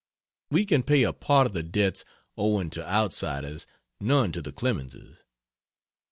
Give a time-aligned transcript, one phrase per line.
[0.49, 2.03] We can pay a part of the debts
[2.35, 3.67] owing to outsiders
[3.99, 5.23] none to the Clemenses.